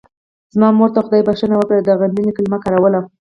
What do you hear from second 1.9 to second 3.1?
غندنې کلمه کاروله.